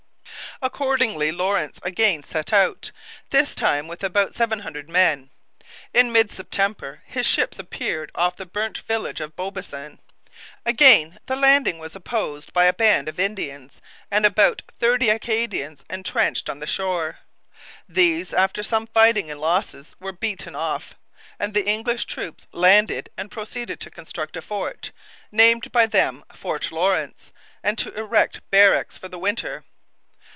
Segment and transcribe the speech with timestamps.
[0.63, 2.91] Accordingly Lawrence again set out,
[3.31, 5.31] this time with about seven hundred men.
[5.91, 9.97] In mid September his ships appeared off the burnt village of Beaubassin.
[10.63, 16.47] Again the landing was opposed by a band of Indians and about thirty Acadians entrenched
[16.47, 17.17] on the shore.
[17.89, 20.93] These, after some fighting and losses, were beaten off;
[21.39, 24.91] and the English troops landed and proceeded to construct a fort,
[25.31, 27.31] named by them Fort Lawrence,
[27.63, 29.63] and to erect barracks for the winter.